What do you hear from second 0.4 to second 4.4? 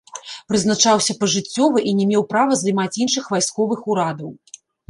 Прызначаўся пажыццёва і не меў права займаць іншых вайсковых урадаў.